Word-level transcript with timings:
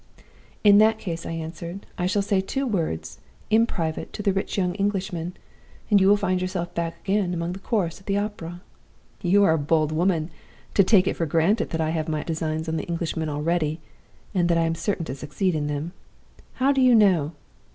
"'In 0.63 0.79
that 0.79 0.97
case,' 0.97 1.27
I 1.27 1.33
answered, 1.33 1.85
'I 1.99 2.07
shall 2.07 2.21
say 2.23 2.41
two 2.41 2.65
words 2.65 3.19
in 3.51 3.67
private 3.67 4.11
to 4.13 4.23
the 4.23 4.33
rich 4.33 4.57
young 4.57 4.73
Englishman, 4.73 5.33
and 5.91 6.01
you 6.01 6.07
will 6.07 6.17
find 6.17 6.41
yourself 6.41 6.73
back 6.73 6.99
again 7.01 7.35
among 7.35 7.53
the 7.53 7.59
chorus 7.59 7.99
at 7.99 8.07
the 8.07 8.17
opera.' 8.17 8.61
"'You 9.21 9.43
are 9.43 9.53
a 9.53 9.59
bold 9.59 9.91
woman 9.91 10.31
to 10.73 10.83
take 10.83 11.05
it 11.05 11.13
for 11.13 11.27
granted 11.27 11.69
that 11.69 11.81
I 11.81 11.91
have 11.91 12.09
my 12.09 12.23
designs 12.23 12.67
on 12.67 12.77
the 12.77 12.85
Englishman 12.87 13.29
already, 13.29 13.79
and 14.33 14.49
that 14.49 14.57
I 14.57 14.63
am 14.65 14.73
certain 14.73 15.05
to 15.05 15.13
succeed 15.13 15.53
in 15.53 15.67
them. 15.67 15.91
How 16.55 16.71
do 16.71 16.81
you 16.81 16.95
know 16.95 17.33